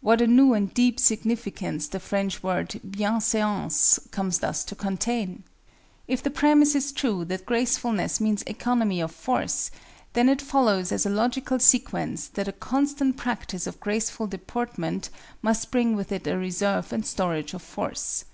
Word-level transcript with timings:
What 0.00 0.22
a 0.22 0.26
new 0.26 0.54
and 0.54 0.72
deep 0.72 0.98
significance 0.98 1.86
the 1.86 2.00
French 2.00 2.42
word 2.42 2.80
biensèance 2.88 4.10
comes 4.10 4.38
thus 4.38 4.64
to 4.64 4.74
contain! 4.74 5.44
[Footnote 6.06 6.06
12: 6.06 6.06
Etymologically 6.08 6.08
well 6.08 6.14
seatedness.] 6.14 6.14
If 6.14 6.22
the 6.22 6.38
premise 6.38 6.74
is 6.74 6.92
true 6.92 7.24
that 7.26 7.46
gracefulness 7.46 8.20
means 8.22 8.42
economy 8.46 9.00
of 9.02 9.12
force, 9.12 9.70
then 10.14 10.28
it 10.30 10.40
follows 10.40 10.92
as 10.92 11.04
a 11.04 11.10
logical 11.10 11.58
sequence 11.58 12.28
that 12.28 12.48
a 12.48 12.52
constant 12.52 13.18
practice 13.18 13.66
of 13.66 13.78
graceful 13.78 14.26
deportment 14.26 15.10
must 15.42 15.70
bring 15.70 15.94
with 15.94 16.10
it 16.10 16.26
a 16.26 16.38
reserve 16.38 16.90
and 16.90 17.04
storage 17.04 17.52
of 17.52 17.60
force. 17.60 18.24